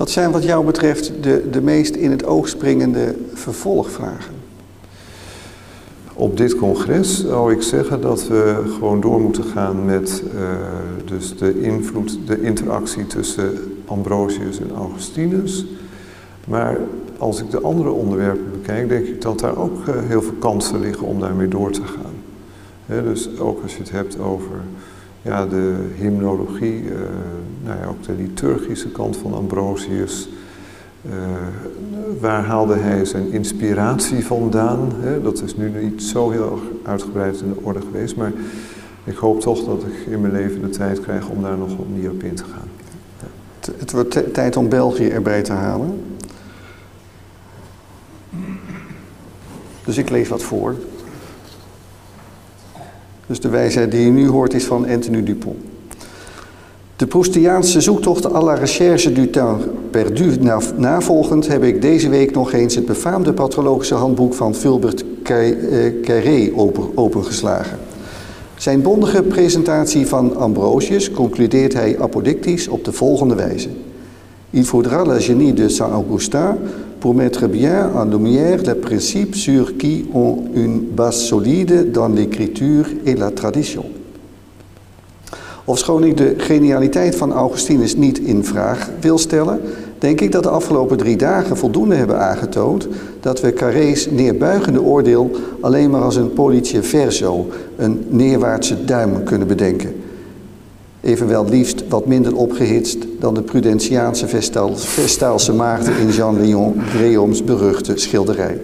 [0.01, 4.35] Wat zijn wat jou betreft de, de meest in het oog springende vervolgvragen?
[6.13, 10.41] Op dit congres zou ik zeggen dat we gewoon door moeten gaan met uh,
[11.05, 13.51] dus de invloed, de interactie tussen
[13.85, 15.67] Ambrosius en Augustinus.
[16.47, 16.79] Maar
[17.19, 20.81] als ik de andere onderwerpen bekijk, denk ik dat daar ook uh, heel veel kansen
[20.81, 23.05] liggen om daarmee door te gaan.
[23.05, 24.61] Dus ook als je het hebt over
[25.23, 26.91] ja, de hymnologie, uh,
[27.65, 30.29] nou ja, ook de liturgische kant van Ambrosius.
[31.07, 31.13] Uh,
[32.21, 34.93] waar haalde hij zijn inspiratie vandaan?
[35.01, 35.23] Hè?
[35.23, 38.33] Dat is nu niet zo heel uitgebreid in de orde geweest, maar
[39.05, 42.11] ik hoop toch dat ik in mijn leven de tijd krijg om daar nog meer
[42.11, 42.69] op in te gaan.
[43.79, 46.03] Het wordt tijd om België erbij te halen.
[49.85, 50.75] Dus ik lees wat voor.
[53.27, 55.70] Dus de wijsheid die je nu hoort is van Anthony Dupont.
[57.01, 60.37] De Proustiaanse zoektocht à la recherche du temps perdu
[60.77, 65.05] navolgend heb ik deze week nog eens het befaamde patrologische handboek van Fulbert
[66.03, 66.53] Carré
[66.95, 67.79] opengeslagen.
[68.57, 73.69] Zijn bondige presentatie van Ambrosius concludeert hij apodictisch op de volgende wijze.
[74.51, 76.57] Il faudra la génie de Saint-Augustin
[76.99, 82.87] pour mettre bien en lumière les principes sur qui ont une base solide dans l'écriture
[83.05, 84.00] et la tradition.
[85.65, 89.61] Ofschoon ik de genialiteit van Augustinus niet in vraag wil stellen,
[89.99, 92.89] denk ik dat de afgelopen drie dagen voldoende hebben aangetoond
[93.21, 97.47] dat we Carré's neerbuigende oordeel alleen maar als een politie verso,
[97.77, 99.95] een neerwaartse duim kunnen bedenken.
[101.01, 104.29] Evenwel liefst wat minder opgehitst dan de Prudentiaanse
[104.75, 108.61] Vestaalse maagden in Jean Léon Breoms beruchte schilderij.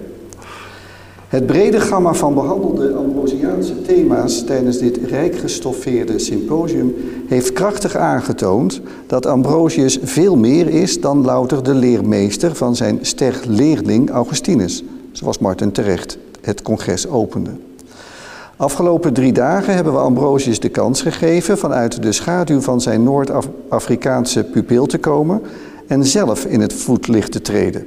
[1.29, 6.95] Het brede gamma van behandelde Ambrosiaanse thema's tijdens dit rijk gestoffeerde symposium
[7.27, 14.11] heeft krachtig aangetoond dat Ambrosius veel meer is dan louter de leermeester van zijn sterleerling
[14.11, 17.51] Augustinus, zoals Martin terecht het congres opende.
[18.57, 24.45] Afgelopen drie dagen hebben we Ambrosius de kans gegeven vanuit de schaduw van zijn Noord-Afrikaanse
[24.45, 25.43] pupil te komen
[25.87, 27.87] en zelf in het voetlicht te treden.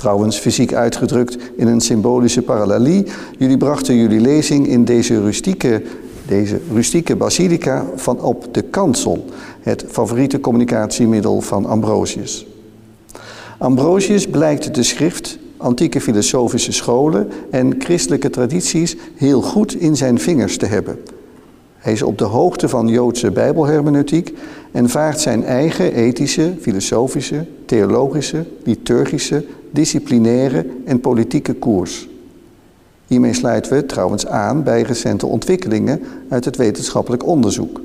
[0.00, 3.06] Trouwens, fysiek uitgedrukt in een symbolische parallelie.
[3.38, 5.82] Jullie brachten jullie lezing in deze rustieke,
[6.26, 9.24] deze rustieke basilica van op de kansel,
[9.60, 12.46] het favoriete communicatiemiddel van Ambrosius.
[13.58, 20.56] Ambrosius blijkt de schrift, antieke filosofische scholen en christelijke tradities heel goed in zijn vingers
[20.56, 20.98] te hebben.
[21.76, 24.34] Hij is op de hoogte van Joodse bijbelhermeneutiek
[24.72, 32.08] en vaart zijn eigen ethische, filosofische, theologische, liturgische, disciplinaire en politieke koers.
[33.06, 37.80] Hiermee sluiten we trouwens aan bij recente ontwikkelingen uit het wetenschappelijk onderzoek.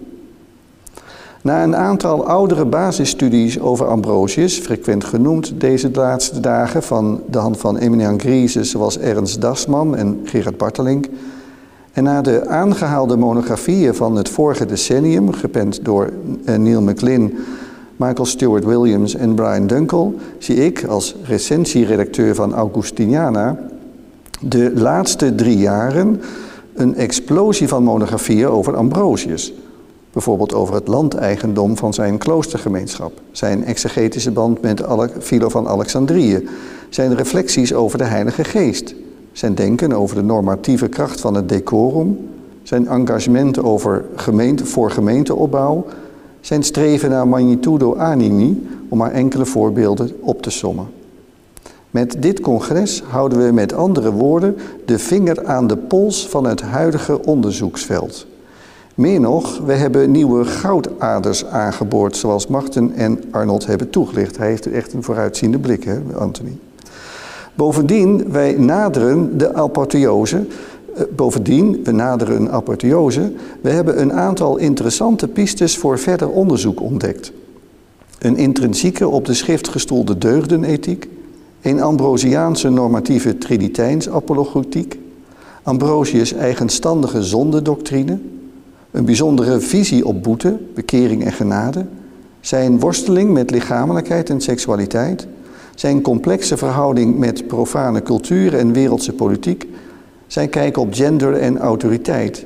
[1.41, 7.57] Na een aantal oudere basisstudies over Ambrosius, frequent genoemd deze laatste dagen van de hand
[7.57, 11.07] van eminent Griezen zoals Ernst Dasman en Gerard Bartelink,
[11.91, 16.09] en na de aangehaalde monografieën van het vorige decennium, gepend door
[16.45, 17.31] eh, Neil McLean,
[17.95, 23.57] Michael Stewart Williams en Brian Dunkel, zie ik als recensieredacteur van Augustiniana
[24.39, 26.21] de laatste drie jaren
[26.73, 29.53] een explosie van monografieën over Ambrosius.
[30.11, 34.83] Bijvoorbeeld over het landeigendom van zijn kloostergemeenschap, zijn exegetische band met
[35.19, 36.47] Philo van Alexandrië,
[36.89, 38.95] zijn reflecties over de Heilige Geest,
[39.31, 42.29] zijn denken over de normatieve kracht van het decorum,
[42.63, 45.85] zijn engagement over gemeente, voor gemeenteopbouw,
[46.45, 50.87] zijn streven naar magnitudo animi, om maar enkele voorbeelden op te sommen.
[51.91, 54.55] Met dit congres houden we met andere woorden
[54.85, 58.27] de vinger aan de pols van het huidige onderzoeksveld.
[58.95, 64.37] Meer nog, we hebben nieuwe goudaders aangeboord, zoals Marten en Arnold hebben toegelicht.
[64.37, 66.57] Hij heeft echt een vooruitziende blik, hè, Anthony.
[67.55, 70.45] Bovendien, wij naderen de apotheose.
[70.95, 73.31] Eh, bovendien, we naderen een apotheose.
[73.61, 77.31] We hebben een aantal interessante pistes voor verder onderzoek ontdekt.
[78.19, 81.09] Een intrinsieke op de schrift gestoelde deugdenethiek,
[81.61, 84.99] een Ambrosiaanse normatieve trinitijns-apologetiek,
[85.63, 88.19] Ambrosius' eigenstandige zondedoctrine,
[88.91, 91.85] een bijzondere visie op boete, bekering en genade,
[92.39, 95.27] zijn worsteling met lichamelijkheid en seksualiteit,
[95.75, 99.67] zijn complexe verhouding met profane cultuur en wereldse politiek,
[100.35, 102.45] zijn kijk op gender en autoriteit,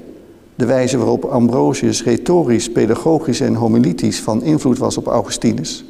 [0.56, 5.86] de wijze waarop Ambrosius retorisch, pedagogisch en homilitisch van invloed was op Augustinus,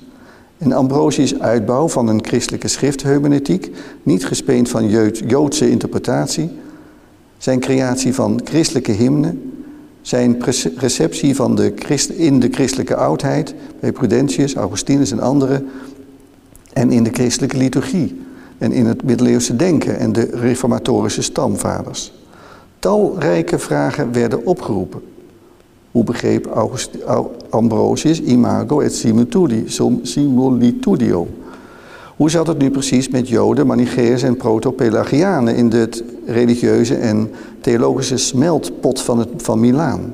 [0.58, 3.72] en Ambrosius' uitbouw van een christelijke schriftheumenietiek,
[4.04, 4.90] niet gespeend van
[5.28, 6.50] Joodse interpretatie,
[7.38, 9.52] zijn creatie van christelijke hymnen,
[10.02, 10.44] zijn
[10.78, 15.68] receptie van de Christ, in de christelijke oudheid, bij Prudentius, Augustinus en anderen,
[16.74, 18.28] en in de christelijke liturgie
[18.60, 22.14] en in het middeleeuwse denken en de reformatorische stamvaders.
[22.80, 25.02] Talrijke vragen werden opgeroepen.
[25.92, 26.90] Hoe begreep August,
[27.50, 28.96] Ambrosius imago et
[30.04, 31.28] similitudio?
[32.16, 35.90] Hoe zat het nu precies met Joden, Manicheërs en proto-Pelagianen in de
[36.26, 40.14] religieuze en theologische smeltpot van, het, van Milaan?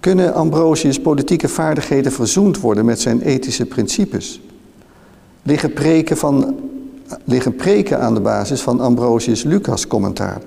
[0.00, 4.40] Kunnen Ambrosius' politieke vaardigheden verzoend worden met zijn ethische principes?
[5.42, 6.56] Liggen preken, van,
[7.24, 10.40] liggen preken aan de basis van Ambrosius' Lucas-commentaar?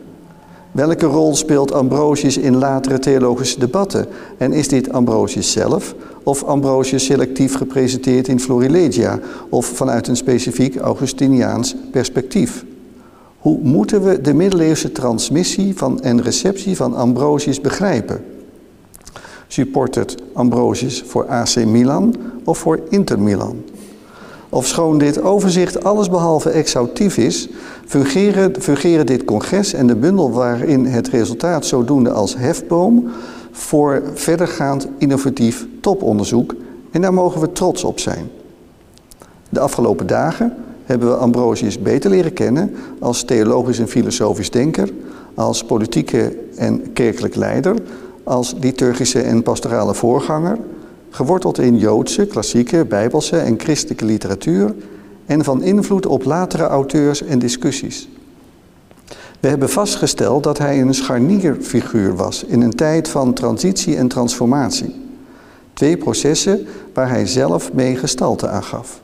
[0.71, 4.08] Welke rol speelt Ambrosius in latere theologische debatten?
[4.38, 10.76] En is dit Ambrosius zelf of Ambrosius selectief gepresenteerd in Florilegia of vanuit een specifiek
[10.76, 12.65] Augustiniaans perspectief?
[13.38, 18.26] Hoe moeten we de middeleeuwse transmissie van en receptie van Ambrosius begrijpen?
[19.47, 23.63] Supportert Ambrosius voor AC Milan of voor Inter Milan?
[24.54, 27.50] Ofschoon dit overzicht allesbehalve exhaustief is,
[27.86, 33.10] fungeren, fungeren dit congres en de bundel waarin het resultaat zodoende als hefboom
[33.52, 36.56] voor verdergaand innovatief toponderzoek
[36.92, 38.30] en daar mogen we trots op zijn.
[39.50, 44.89] De afgelopen dagen hebben we Ambrosius beter leren kennen als theologisch en filosofisch denker,
[45.34, 47.76] als politieke en kerkelijk leider,
[48.24, 50.58] als liturgische en pastorale voorganger,
[51.13, 54.76] geworteld in Joodse, klassieke, bijbelse en christelijke literatuur
[55.26, 58.10] en van invloed op latere auteurs en discussies.
[59.39, 64.95] We hebben vastgesteld dat hij een scharnierfiguur was in een tijd van transitie en transformatie.
[65.73, 69.02] Twee processen waar hij zelf mee gestalte aangaf.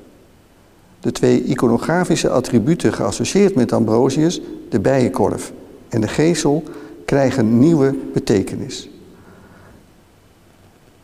[0.99, 5.51] De twee iconografische attributen geassocieerd met Ambrosius, de bijenkorf
[5.89, 6.63] en de gezel,
[7.05, 8.89] krijgen nieuwe betekenis.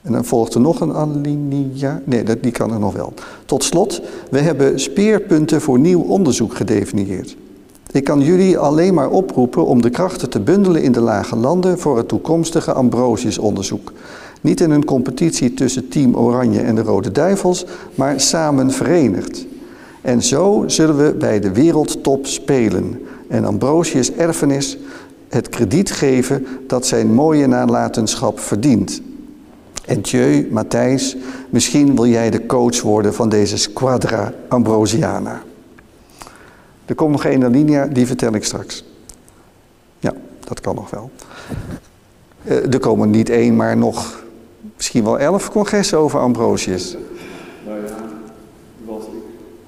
[0.05, 2.01] En dan volgt er nog een alinea.
[2.03, 3.13] Nee, die kan er nog wel.
[3.45, 7.35] Tot slot, we hebben speerpunten voor nieuw onderzoek gedefinieerd.
[7.91, 11.79] Ik kan jullie alleen maar oproepen om de krachten te bundelen in de lage landen
[11.79, 13.91] voor het toekomstige Ambrosius-onderzoek.
[14.41, 17.65] Niet in een competitie tussen Team Oranje en de Rode Duivels,
[17.95, 19.45] maar samen verenigd.
[20.01, 24.77] En zo zullen we bij de wereldtop spelen en Ambrosius' erfenis
[25.29, 29.01] het krediet geven dat zijn mooie nalatenschap verdient.
[29.85, 31.15] En Thieu, Matthijs,
[31.49, 35.43] misschien wil jij de coach worden van deze Squadra Ambrosiana.
[36.85, 38.83] Er komt nog één linea, die vertel ik straks.
[39.99, 41.11] Ja, dat kan nog wel.
[42.43, 44.23] Uh, er komen niet één, maar nog
[44.75, 46.97] misschien wel elf congressen over Ambrosius.
[47.65, 47.95] Nou ja,
[48.85, 49.23] wat ik...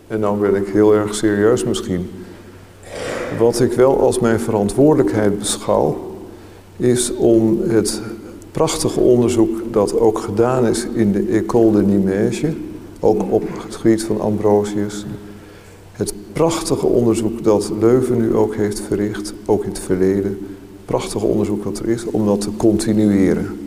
[0.08, 2.12] En dan ben ik heel erg serieus misschien.
[3.39, 6.15] Wat ik wel als mijn verantwoordelijkheid beschouw,
[6.77, 8.01] is om het
[8.58, 12.54] prachtige onderzoek dat ook gedaan is in de École de Nimège,
[13.00, 15.06] ook op het gebied van Ambrosius.
[15.91, 20.38] Het prachtige onderzoek dat Leuven nu ook heeft verricht, ook in het verleden.
[20.86, 23.60] Prachtige onderzoek wat er is, om dat te continueren.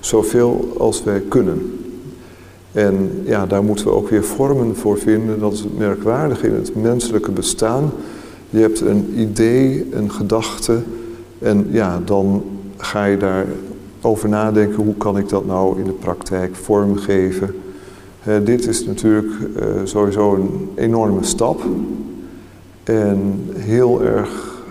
[0.00, 1.78] Zoveel als wij kunnen.
[2.72, 5.40] En ja, daar moeten we ook weer vormen voor vinden.
[5.40, 7.90] Dat is het merkwaardige in het menselijke bestaan.
[8.50, 10.78] Je hebt een idee, een gedachte.
[11.38, 12.42] En ja, dan
[12.76, 13.46] ga je daar
[14.00, 17.54] over nadenken, hoe kan ik dat nou in de praktijk vormgeven.
[18.44, 21.62] dit is natuurlijk uh, sowieso een enorme stap.
[22.82, 24.62] En heel erg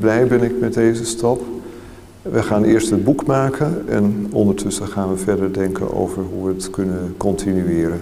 [0.00, 1.40] blij ben ik met deze stap.
[2.22, 6.54] we gaan eerst het boek maken en ondertussen gaan we verder denken over hoe we
[6.54, 8.00] het kunnen continueren.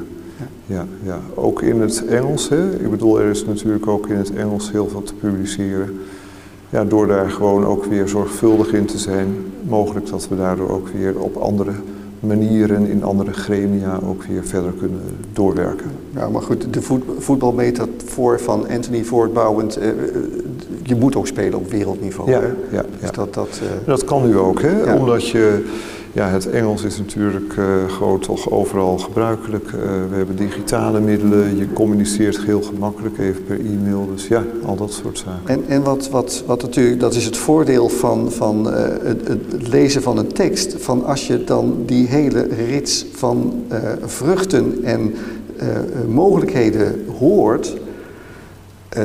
[0.66, 1.20] Ja, ja.
[1.34, 2.48] ook in het Engels.
[2.48, 2.70] Hè.
[2.70, 5.98] Ik bedoel, er is natuurlijk ook in het Engels heel veel te publiceren.
[6.70, 10.88] Ja, door daar gewoon ook weer zorgvuldig in te zijn, mogelijk dat we daardoor ook
[10.88, 11.72] weer op andere
[12.20, 15.00] manieren, in andere gremia ook weer verder kunnen
[15.32, 15.90] doorwerken.
[16.14, 16.82] Ja, maar goed, de
[17.18, 19.88] voetbalmetafoor van Anthony voortbouwend, eh,
[20.82, 22.30] je moet ook spelen op wereldniveau.
[22.30, 22.76] Ja, hè?
[22.76, 24.82] ja, Dus dat, dat, eh, Dat kan nu ook, hè?
[24.82, 24.96] Ja.
[24.96, 25.64] Omdat je,
[26.16, 29.66] ja, het Engels is natuurlijk eh, gewoon toch overal gebruikelijk.
[29.66, 34.08] Eh, we hebben digitale middelen, je communiceert heel gemakkelijk even per e-mail.
[34.14, 35.40] Dus ja, al dat soort zaken.
[35.46, 39.68] En, en wat, wat, wat natuurlijk, dat is het voordeel van, van eh, het, het
[39.68, 40.74] lezen van een tekst.
[40.78, 43.64] Van als je dan die hele rits van
[44.04, 45.14] vruchten en
[46.08, 47.76] mogelijkheden hoort,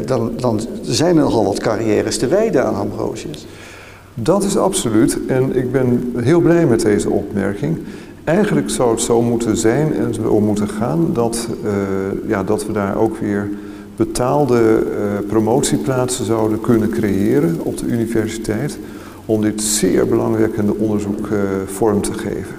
[0.05, 3.45] dan, dan zijn er nogal wat carrières te wijden aan Ambrosius.
[4.23, 5.25] Dat is absoluut.
[5.27, 7.77] En ik ben heel blij met deze opmerking.
[8.23, 11.71] Eigenlijk zou het zo moeten zijn en zo moeten gaan dat, eh,
[12.29, 13.49] ja, dat we daar ook weer
[13.95, 18.79] betaalde eh, promotieplaatsen zouden kunnen creëren op de universiteit
[19.25, 22.55] om dit zeer belangwekkende onderzoek eh, vorm te geven.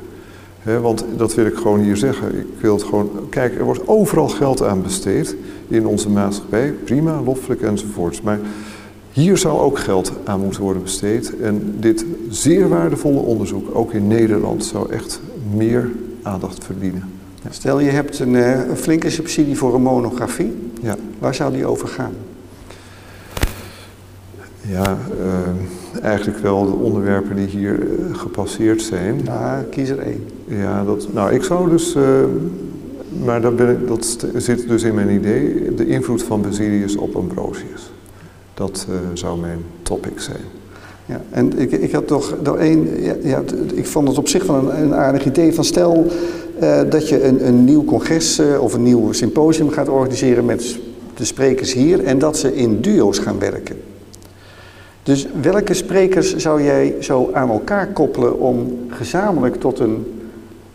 [0.83, 2.38] Want dat wil ik gewoon hier zeggen.
[2.38, 3.11] Ik wil het gewoon.
[3.29, 5.37] Kijk, er wordt overal geld aan besteed
[5.68, 6.75] in onze maatschappij.
[6.85, 8.20] Prima, loffelijk enzovoorts.
[8.20, 8.38] Maar
[9.12, 11.40] hier zou ook geld aan moeten worden besteed.
[11.40, 15.20] En dit zeer waardevolle onderzoek, ook in Nederland, zou echt
[15.55, 15.90] meer
[16.22, 17.03] aandacht verdienen.
[17.51, 21.66] Stel je hebt een, eh, een flinke subsidie voor een monografie, Ja, waar zou die
[21.66, 22.12] over gaan?
[24.66, 29.20] ja eh, eigenlijk wel de onderwerpen die hier eh, gepasseerd zijn.
[29.25, 30.25] Nou, kies er één.
[30.46, 31.96] Ja, dat, nou, ik zou dus,
[33.25, 37.16] maar dat, ben ik, dat zit dus in mijn idee, de invloed van Basilius op
[37.16, 37.92] Ambrosius.
[38.55, 40.41] Dat eh, zou mijn topic zijn.
[41.07, 43.03] Ja, en ik, ik had toch nog één.
[43.23, 43.43] Ja,
[43.75, 45.55] ik vond het op zich wel een, een aardig idee.
[45.55, 46.07] Van stel
[46.59, 50.79] eh, dat je een, een nieuw congres eh, of een nieuw symposium gaat organiseren met
[51.15, 53.77] de sprekers hier en dat ze in duo's gaan werken.
[55.03, 60.07] Dus welke sprekers zou jij zo aan elkaar koppelen om gezamenlijk tot een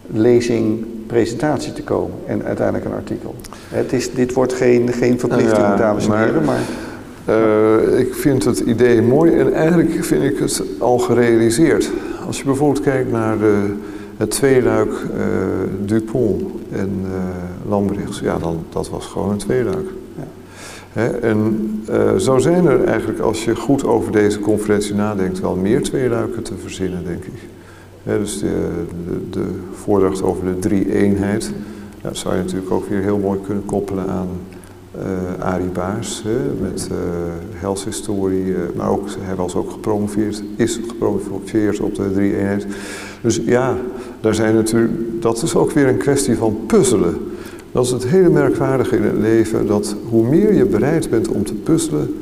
[0.07, 3.35] lezing, presentatie te komen en uiteindelijk een artikel?
[3.67, 6.61] Het is, dit wordt geen, geen verplichting, Ja, dames en maar- heren, maar
[7.27, 11.91] Eh, ik vind het idee mooi en eigenlijk vind ik het al gerealiseerd.
[12.27, 13.73] Als je bijvoorbeeld kijkt naar de,
[14.17, 15.25] het tweeluik eh,
[15.85, 17.05] Dupont en
[17.69, 19.87] Lambrechts, ja, dan, dat was gewoon een tweeluik.
[20.17, 20.27] Ja.
[20.91, 21.69] Hè, en
[22.17, 26.53] zo zijn er eigenlijk, als je goed over deze conferentie nadenkt, wel meer tweeluiken te
[26.61, 27.39] verzinnen, denk ik.
[28.03, 31.51] Hè, dus de, de, de voordracht over de drie-eenheid,
[32.01, 34.27] ja, dat zou je natuurlijk ook weer heel mooi kunnen koppelen aan
[34.97, 36.23] eh Arie Baars
[36.61, 36.97] met eh
[37.59, 42.65] helshistorie, eh, maar ook, hij was ook gepromoveerd, is gepromoveerd op de drie-eenheid.
[43.21, 43.77] Dus ja,
[44.21, 47.17] daar zijn natuurlijk, dat is ook weer een kwestie van puzzelen.
[47.71, 51.43] Dat is het hele merkwaardige in het leven, dat hoe meer je bereid bent om
[51.43, 52.15] te puzzelen,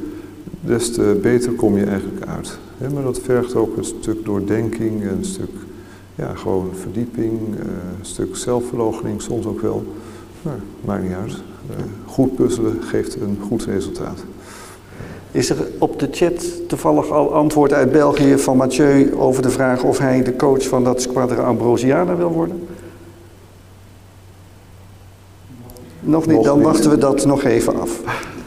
[0.61, 2.57] des te beter kom je eigenlijk uit.
[2.93, 5.51] Maar dat vergt ook een stuk doordenking, een stuk
[6.15, 7.39] ja, gewoon verdieping,
[7.99, 9.83] een stuk zelfverloochening soms ook wel.
[10.41, 11.54] Maar maakt niet uit.
[11.69, 11.75] Eh,
[12.05, 14.23] goed puzzelen geeft een goed resultaat.
[15.31, 19.83] Is er op de chat toevallig al antwoord uit België van Mathieu over de vraag
[19.83, 22.67] of hij de coach van dat Squadra Ambrosiana wil worden?
[25.99, 28.01] Nog niet, Nog dan wachten we dat nog even af.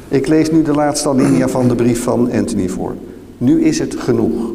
[0.09, 2.95] Ik lees nu de laatste alinea van de brief van Anthony voor.
[3.39, 4.53] Nu is het genoeg.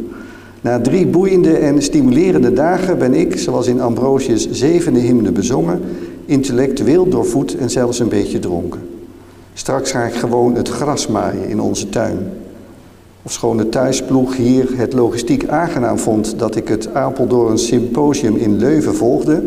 [0.61, 5.81] Na drie boeiende en stimulerende dagen ben ik, zoals in Ambrosius zevende hymne bezongen,
[6.25, 8.81] intellectueel doorvoed en zelfs een beetje dronken.
[9.53, 12.17] Straks ga ik gewoon het gras maaien in onze tuin.
[13.23, 18.95] Ofschoon de thuisploeg hier het logistiek aangenaam vond dat ik het Apeldoorn Symposium in Leuven
[18.95, 19.43] volgde.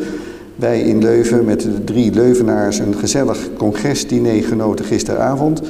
[0.56, 5.62] Wij in Leuven met de drie Leuvenaars een gezellig congresdiner genoten gisteravond.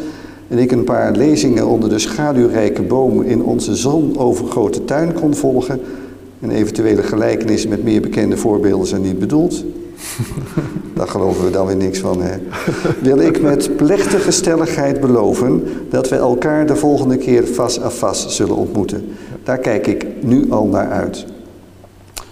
[0.49, 5.81] En ik een paar lezingen onder de schaduwrijke boom in onze zonovergoten tuin kon volgen.
[6.41, 9.65] En eventuele gelijkenissen met meer bekende voorbeelden zijn niet bedoeld.
[10.97, 12.23] Daar geloven we dan weer niks van.
[12.23, 12.37] Hè.
[13.01, 18.31] Wil ik met plechtige stelligheid beloven dat we elkaar de volgende keer face à face
[18.31, 19.05] zullen ontmoeten.
[19.45, 21.25] Daar kijk ik nu al naar uit.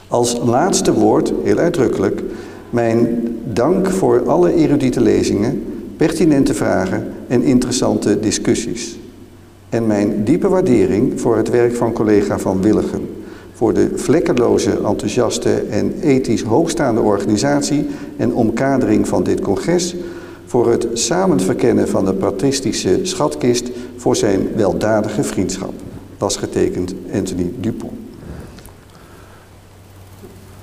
[0.08, 2.22] Als laatste woord, heel uitdrukkelijk,
[2.70, 5.62] mijn dank voor alle erudite lezingen,
[5.96, 8.98] pertinente vragen en interessante discussies.
[9.68, 13.13] En mijn diepe waardering voor het werk van collega Van Willigen.
[13.54, 17.86] Voor de vlekkeloze, enthousiaste en ethisch hoogstaande organisatie
[18.16, 19.96] en omkadering van dit congres.
[20.46, 23.70] Voor het samenverkennen van de patristische schatkist.
[23.96, 25.72] Voor zijn weldadige vriendschap.
[26.18, 27.92] Was getekend Anthony Dupont.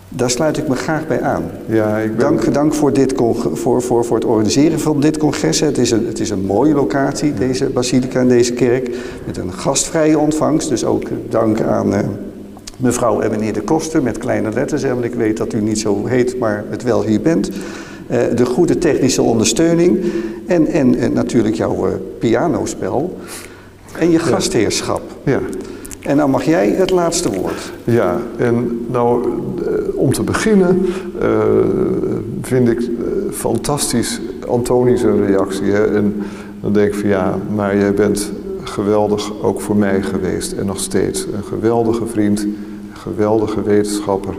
[0.09, 1.43] Daar sluit ik me graag bij aan.
[1.67, 2.19] Ja, ik ben...
[2.19, 3.13] Dank, dank voor, dit
[3.53, 5.59] voor, voor, voor het organiseren van dit congres.
[5.59, 8.89] Het is, een, het is een mooie locatie, deze basilica en deze kerk.
[9.25, 10.69] Met een gastvrije ontvangst.
[10.69, 11.99] Dus ook dank aan uh,
[12.81, 14.83] mevrouw en meneer de Koster met kleine letters.
[14.83, 17.49] Want ik weet dat u niet zo heet, maar het wel hier bent.
[17.49, 19.99] Uh, de goede technische ondersteuning.
[20.45, 23.17] En, en, en natuurlijk jouw uh, pianospel.
[23.97, 25.01] En je gastheerschap.
[25.23, 25.39] Ja.
[26.01, 27.71] En dan mag jij het laatste woord.
[27.83, 29.29] Ja, en nou,
[29.93, 30.85] om te beginnen
[32.41, 32.89] vind ik
[33.31, 35.71] fantastisch Antoni's reactie.
[35.71, 35.95] Hè?
[35.95, 36.15] En
[36.61, 38.31] dan denk ik van ja, maar jij bent
[38.63, 41.25] geweldig ook voor mij geweest en nog steeds.
[41.25, 42.47] Een geweldige vriend,
[43.01, 44.33] geweldige wetenschapper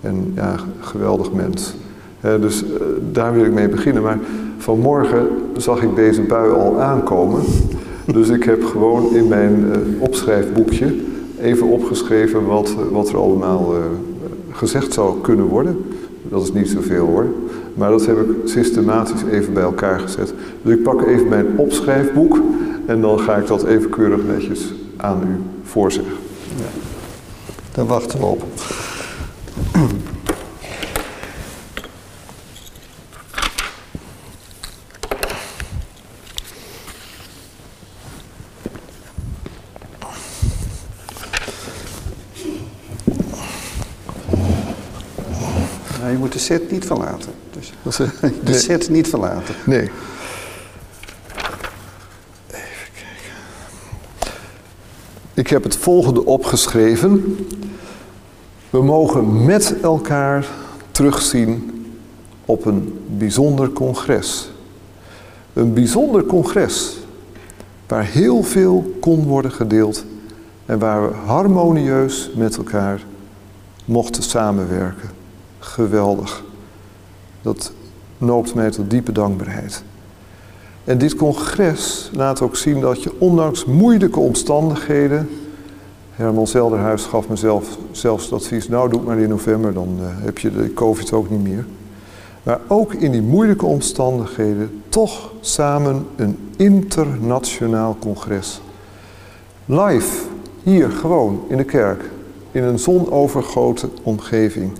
[0.00, 1.74] en ja, geweldig mens.
[2.40, 2.70] Dus uh,
[3.12, 4.02] daar wil ik mee beginnen.
[4.02, 4.18] Maar
[4.58, 7.40] vanmorgen zag ik deze bui al aankomen.
[8.12, 10.94] Dus ik heb gewoon in mijn uh, opschrijfboekje
[11.40, 13.74] even opgeschreven wat, wat er allemaal
[14.50, 15.84] gezegd zou kunnen worden.
[16.28, 17.26] Dat is niet zoveel hoor.
[17.74, 20.34] Maar dat heb ik systematisch even bij elkaar gezet.
[20.62, 22.38] Dus ik pak even mijn opschrijfboek
[22.86, 26.23] en dan ga ik dat even keurig netjes aan u voorzeggen.
[27.74, 28.42] Dan wachten we op.
[46.14, 47.32] je moet de set niet verlaten.
[47.52, 47.96] Dus
[48.44, 49.54] de set niet verlaten.
[49.64, 49.90] Nee.
[52.46, 53.34] Even kijken.
[55.34, 57.36] Ik heb het volgende opgeschreven.
[58.70, 60.46] We mogen met elkaar
[60.90, 61.86] terugzien
[62.44, 64.50] op een bijzonder congres.
[65.52, 66.98] Een bijzonder congres
[67.86, 70.04] waar heel veel kon worden gedeeld
[70.66, 73.04] en waar we harmonieus met elkaar
[73.84, 75.10] mochten samenwerken
[75.58, 76.44] geweldig.
[77.42, 77.72] Dat
[78.18, 79.82] noopt mij tot diepe dankbaarheid.
[80.84, 85.28] En dit congres laat ook zien dat je ondanks moeilijke omstandigheden.
[86.10, 90.06] Herman Zelderhuis gaf mezelf zelfs het advies: nou, doe het maar in november, dan uh,
[90.24, 91.66] heb je de COVID ook niet meer.
[92.42, 98.60] Maar ook in die moeilijke omstandigheden toch samen een internationaal congres.
[99.64, 100.24] Live,
[100.62, 102.10] hier gewoon in de kerk,
[102.50, 104.72] in een zonovergoten omgeving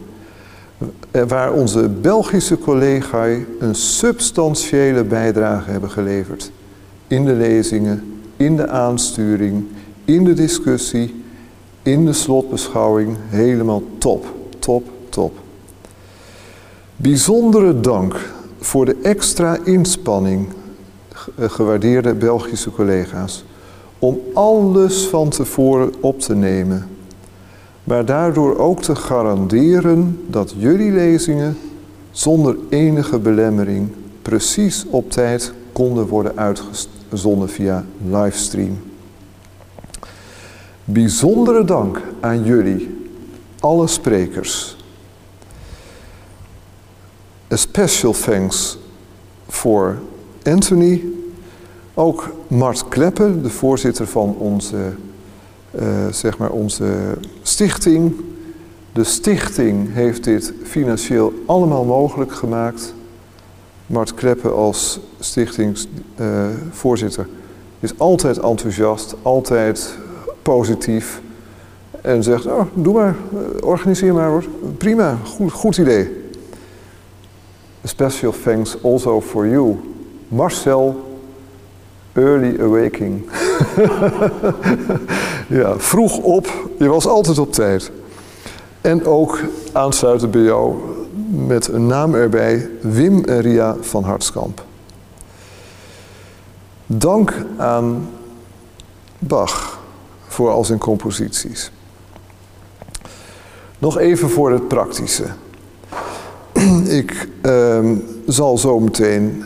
[1.29, 6.51] waar onze Belgische collega's een substantiële bijdrage hebben geleverd.
[7.07, 9.65] In de lezingen, in de aansturing,
[10.05, 11.25] in de discussie,
[11.83, 13.17] in de slotbeschouwing.
[13.29, 14.27] Helemaal top,
[14.59, 15.33] top, top.
[16.97, 20.49] Bijzondere dank voor de extra inspanning,
[21.39, 23.45] gewaardeerde Belgische collega's,
[23.99, 26.89] om alles van tevoren op te nemen
[27.85, 31.57] maar daardoor ook te garanderen dat jullie lezingen
[32.11, 33.89] zonder enige belemmering
[34.23, 38.79] precies op tijd konden worden uitgezonden via livestream.
[40.85, 43.09] Bijzondere dank aan jullie,
[43.61, 44.77] alle sprekers.
[47.53, 48.79] A special thanks
[49.49, 49.99] voor
[50.43, 51.05] Anthony,
[51.95, 54.93] ook Mart Kleppen, de voorzitter van onze
[55.81, 56.95] uh, zeg maar onze
[57.43, 58.15] stichting.
[58.93, 62.95] De stichting heeft dit financieel allemaal mogelijk gemaakt.
[63.87, 67.27] Mart Kreppen als stichtingsvoorzitter
[67.81, 69.95] is altijd enthousiast, altijd
[70.43, 71.23] positief.
[72.01, 73.15] En zegt, oh, doe maar,
[73.61, 74.45] organiseer maar hoor.
[74.79, 76.23] Prima, goed, goed idee.
[77.85, 79.77] A special thanks also for you,
[80.29, 81.19] Marcel
[82.13, 83.25] Early Awaking.
[85.49, 86.69] ja, vroeg op.
[86.79, 87.91] Je was altijd op tijd.
[88.81, 89.41] En ook
[89.73, 90.75] aansluiten bij jou
[91.31, 92.71] met een naam erbij.
[92.81, 94.65] Wim Ria van Hartskamp.
[96.87, 98.09] Dank aan
[99.19, 99.79] Bach
[100.27, 101.71] voor al zijn composities.
[103.79, 105.25] Nog even voor het praktische.
[107.01, 107.91] Ik uh,
[108.27, 109.45] zal zo meteen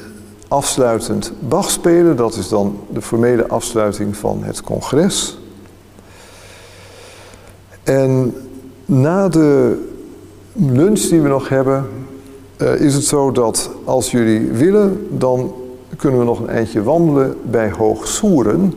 [0.49, 2.17] afsluitend Bach spelen.
[2.17, 5.39] Dat is dan de formele afsluiting van het congres.
[7.89, 8.35] En
[8.85, 9.79] na de
[10.53, 11.87] lunch die we nog hebben,
[12.63, 15.53] uh, is het zo dat als jullie willen, dan
[15.97, 18.75] kunnen we nog een eindje wandelen bij Hoogsoeren.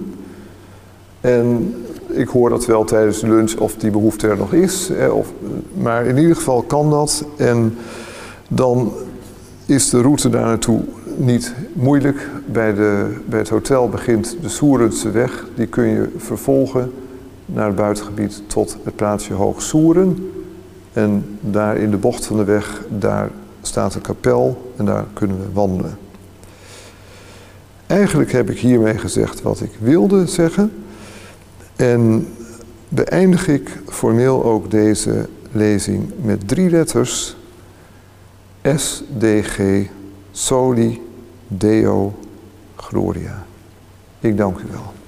[1.21, 1.75] En
[2.07, 4.91] ik hoor dat wel tijdens de lunch of die behoefte er nog is.
[5.11, 5.31] of,
[5.73, 7.25] maar in ieder geval kan dat.
[7.37, 7.77] En
[8.47, 8.91] dan
[9.65, 10.81] is de route daar naartoe
[11.17, 12.29] niet moeilijk.
[12.45, 15.45] Bij, de, bij het hotel begint de Soerense weg.
[15.55, 16.91] Die kun je vervolgen
[17.53, 20.31] naar het buitengebied tot het plaatsje Hoogsoeren.
[20.93, 23.29] En daar in de bocht van de weg, daar
[23.61, 25.97] staat een kapel en daar kunnen we wandelen.
[27.87, 30.71] Eigenlijk heb ik hiermee gezegd wat ik wilde zeggen.
[31.75, 32.27] En
[32.89, 37.35] beëindig ik formeel ook deze lezing met drie letters.
[38.75, 39.59] S, D, G,
[40.31, 41.01] Soli,
[41.47, 42.13] Deo,
[42.75, 43.45] Gloria.
[44.19, 45.00] Ik dank u wel.